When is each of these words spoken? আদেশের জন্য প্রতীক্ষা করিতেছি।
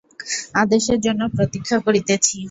আদেশের 0.55 0.99
জন্য 1.01 1.21
প্রতীক্ষা 1.35 1.77
করিতেছি। 1.79 2.35